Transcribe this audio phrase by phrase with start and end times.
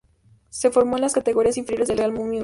[0.49, 2.39] Se formó en las categorías inferiores del Real Murcia.